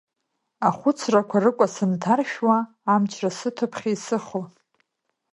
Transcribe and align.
Ахәыцрақәа 0.67 1.37
рыкәа 1.43 1.67
сынҭаршәуа, 1.73 2.57
амчра 2.93 3.31
сыҭо 3.37 3.65
ԥхьа 3.71 3.89
исыхо. 3.93 4.41